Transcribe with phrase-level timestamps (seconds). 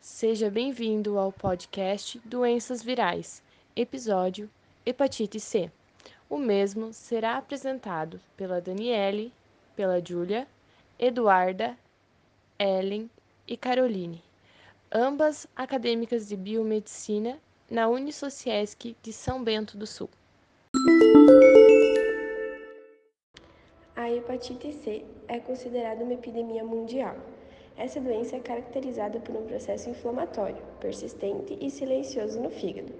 [0.00, 3.42] Seja bem-vindo ao podcast Doenças Virais,
[3.74, 4.48] episódio
[4.86, 5.68] Hepatite C.
[6.30, 9.32] O mesmo será apresentado pela Daniele,
[9.74, 10.46] pela Júlia,
[10.96, 11.76] Eduarda,
[12.56, 13.10] Ellen
[13.48, 14.22] e Caroline,
[14.92, 17.36] ambas acadêmicas de biomedicina
[17.68, 20.08] na Unisociesc de São Bento do Sul.
[23.96, 27.16] A hepatite C é considerada uma epidemia mundial.
[27.76, 32.92] Essa doença é caracterizada por um processo inflamatório, persistente e silencioso no fígado.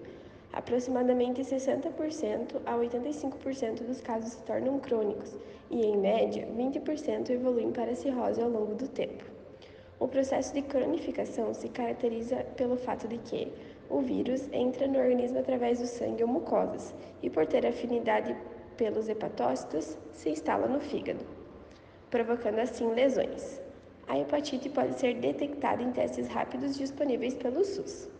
[0.53, 5.35] Aproximadamente 60% a 85% dos casos se tornam crônicos
[5.71, 9.25] e, em média, 20% evoluem para cirrose ao longo do tempo.
[9.99, 13.52] O processo de cronificação se caracteriza pelo fato de que
[13.89, 18.37] o vírus entra no organismo através do sangue ou mucosas e, por ter afinidade
[18.77, 21.24] pelos hepatócitos, se instala no fígado,
[22.11, 23.62] provocando assim lesões.
[24.13, 28.10] A hepatite pode ser detectada em testes rápidos disponíveis pelo SUS.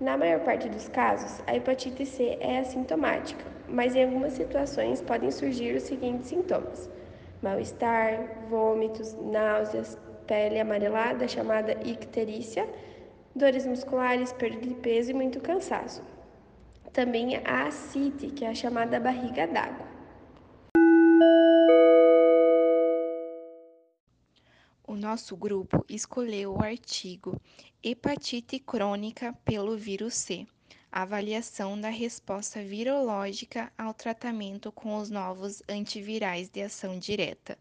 [0.00, 5.32] Na maior parte dos casos, a hepatite C é assintomática, mas em algumas situações podem
[5.32, 6.88] surgir os seguintes sintomas:
[7.42, 12.68] mal-estar, vômitos, náuseas, pele amarelada, chamada icterícia,
[13.34, 16.00] dores musculares, perda de peso e muito cansaço.
[16.92, 19.93] Também a ascite, que é a chamada barriga d'água.
[25.04, 27.38] Nosso grupo escolheu o artigo
[27.82, 30.46] Hepatite crônica pelo vírus C.
[30.90, 37.58] Avaliação da resposta virológica ao tratamento com os novos antivirais de ação direta,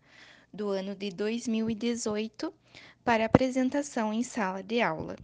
[0.53, 2.53] do ano de 2018,
[3.03, 5.17] para apresentação em sala de aula.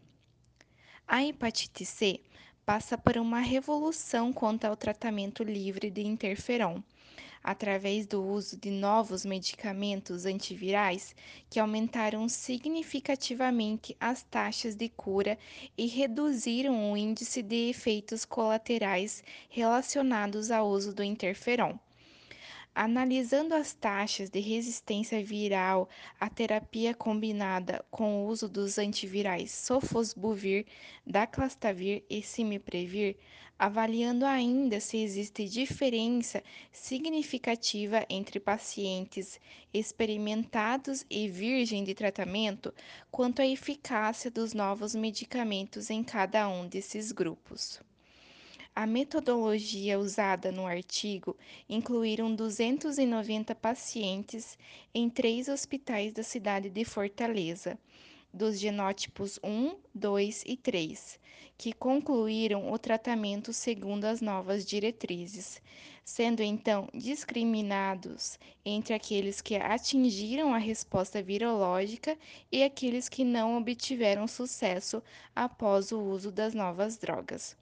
[1.07, 2.19] A hepatite C
[2.65, 6.81] passa por uma revolução quanto ao tratamento livre de interferon,
[7.43, 11.15] através do uso de novos medicamentos antivirais
[11.49, 15.37] que aumentaram significativamente as taxas de cura
[15.77, 21.77] e reduziram o índice de efeitos colaterais relacionados ao uso do interferon.
[22.81, 30.65] Analisando as taxas de resistência viral à terapia combinada com o uso dos antivirais Sofosbuvir,
[31.05, 33.17] Daclastavir e Simiprevir,
[33.59, 36.41] avaliando ainda se existe diferença
[36.71, 39.41] significativa entre pacientes
[39.73, 42.73] experimentados e virgem de tratamento
[43.11, 47.81] quanto à eficácia dos novos medicamentos em cada um desses grupos.
[48.75, 51.35] A metodologia usada no artigo
[51.67, 54.57] incluíram 290 pacientes
[54.93, 57.77] em três hospitais da cidade de Fortaleza,
[58.33, 61.19] dos genótipos 1, 2 e 3,
[61.57, 65.61] que concluíram o tratamento segundo as novas diretrizes,
[66.05, 72.17] sendo então discriminados entre aqueles que atingiram a resposta virológica
[72.51, 75.03] e aqueles que não obtiveram sucesso
[75.35, 77.57] após o uso das novas drogas.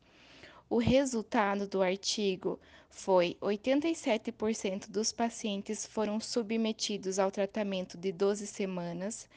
[0.70, 9.30] O resultado do artigo foi 87% dos pacientes foram submetidos ao tratamento de 12 semanas,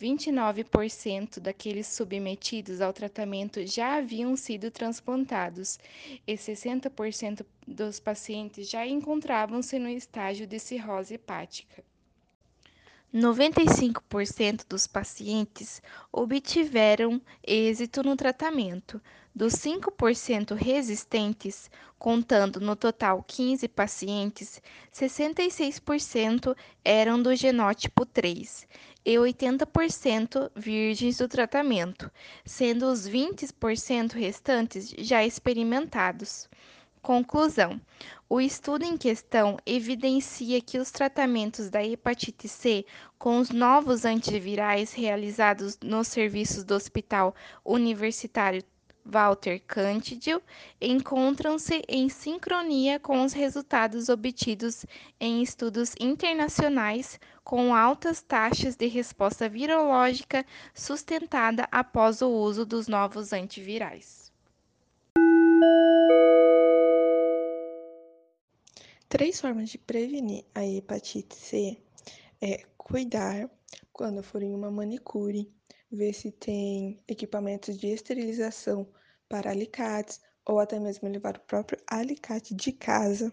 [0.00, 5.78] 29% daqueles submetidos ao tratamento já haviam sido transplantados
[6.26, 11.84] e 60% dos pacientes já encontravam-se no estágio de cirrose hepática.
[13.14, 19.00] 95% dos pacientes obtiveram êxito no tratamento,
[19.34, 24.62] dos 5% resistentes, contando no total 15 pacientes,
[24.92, 28.66] 66% eram do genótipo 3
[29.04, 32.10] e 80% virgens do tratamento,
[32.46, 36.48] sendo os 20% restantes já experimentados.
[37.02, 37.80] Conclusão:
[38.28, 42.86] o estudo em questão evidencia que os tratamentos da hepatite C
[43.18, 48.62] com os novos antivirais realizados nos serviços do Hospital Universitário
[49.04, 50.40] Walter Cândido
[50.80, 54.86] encontram-se em sincronia com os resultados obtidos
[55.18, 63.32] em estudos internacionais com altas taxas de resposta virológica sustentada após o uso dos novos
[63.32, 64.30] antivirais.
[69.12, 71.76] Três formas de prevenir a hepatite C
[72.40, 73.46] é cuidar
[73.92, 75.52] quando for em uma manicure,
[75.90, 78.90] ver se tem equipamentos de esterilização
[79.28, 83.30] para alicates ou até mesmo levar o próprio alicate de casa.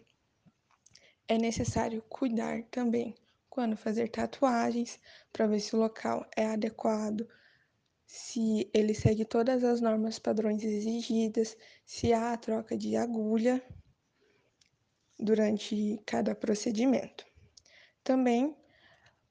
[1.29, 3.15] É necessário cuidar também
[3.49, 4.99] quando fazer tatuagens
[5.31, 7.25] para ver se o local é adequado,
[8.05, 11.55] se ele segue todas as normas padrões exigidas,
[11.85, 13.63] se há a troca de agulha
[15.19, 17.25] durante cada procedimento.
[18.03, 18.55] Também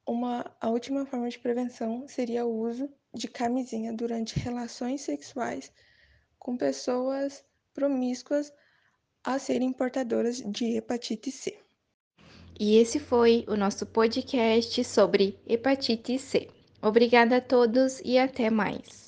[0.06, 5.72] uma a última forma de prevenção seria o uso de camisinha durante relações sexuais
[6.38, 7.44] com pessoas
[7.74, 8.52] promíscuas
[9.22, 11.58] a serem portadoras de hepatite C.
[12.58, 16.48] E esse foi o nosso podcast sobre hepatite C.
[16.80, 19.07] Obrigada a todos e até mais.